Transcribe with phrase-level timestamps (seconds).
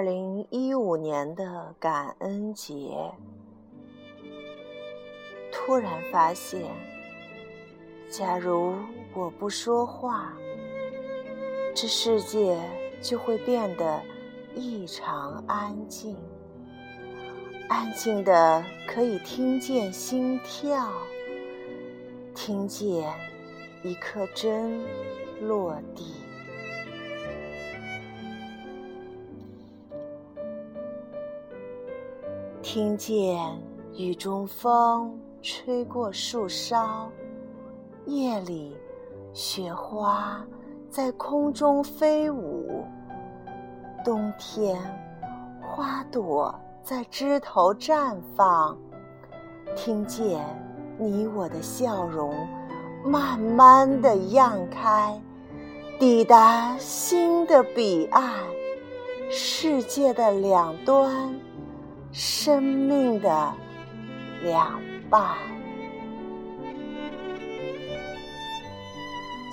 [0.00, 3.12] 二零一五年的感恩节，
[5.52, 6.62] 突然发现，
[8.08, 8.74] 假如
[9.12, 10.32] 我不说话，
[11.74, 12.58] 这世界
[13.02, 14.00] 就会变得
[14.54, 16.16] 异常安静，
[17.68, 20.90] 安静的可以听见心跳，
[22.34, 23.12] 听见
[23.82, 24.80] 一颗针
[25.42, 26.14] 落地。
[32.72, 33.36] 听见
[33.96, 37.10] 雨中风吹过树梢，
[38.06, 38.76] 夜里
[39.32, 40.46] 雪花
[40.88, 42.84] 在空中飞舞，
[44.04, 44.80] 冬天
[45.60, 48.78] 花朵在枝头绽放。
[49.74, 50.40] 听见
[50.96, 52.32] 你我的笑容
[53.04, 55.20] 慢慢的漾开，
[55.98, 58.32] 抵达新的彼岸，
[59.28, 61.34] 世界的两端。
[62.12, 63.52] 生命的
[64.42, 65.36] 两半，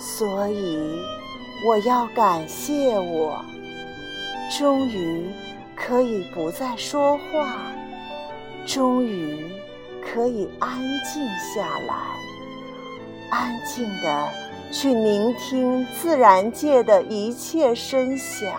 [0.00, 0.98] 所以
[1.66, 3.44] 我要感谢我，
[4.58, 5.30] 终于
[5.74, 7.56] 可以不再说话，
[8.66, 9.44] 终于
[10.00, 11.94] 可以安静下来，
[13.30, 14.28] 安静的
[14.72, 18.50] 去聆听自然界的一切声响，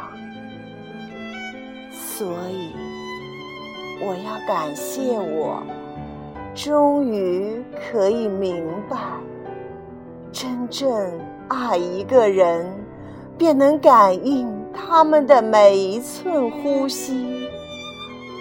[1.92, 2.87] 所以。
[4.00, 5.62] 我要感谢我，
[6.54, 8.98] 终于可以明白，
[10.32, 12.72] 真正爱一个人，
[13.38, 17.14] 便能感应他们的每一寸呼吸，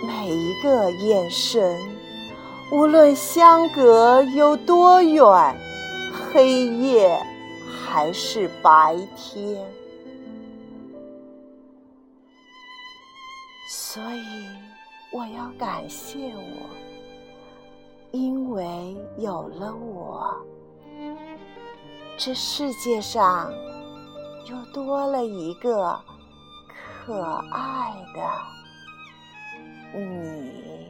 [0.07, 1.77] 每一个眼神，
[2.71, 5.57] 无论相隔有多远，
[6.33, 7.19] 黑夜
[7.85, 9.59] 还是白天，
[13.71, 14.47] 所以。
[15.13, 16.69] 我要感谢我，
[18.11, 20.37] 因为有了我，
[22.19, 23.51] 这世界上
[24.51, 25.99] 又多了一个
[27.05, 30.87] 可爱的你。